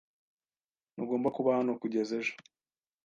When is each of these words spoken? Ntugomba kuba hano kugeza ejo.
Ntugomba 0.93 1.29
kuba 1.37 1.49
hano 1.57 1.71
kugeza 1.81 2.11
ejo. 2.19 2.33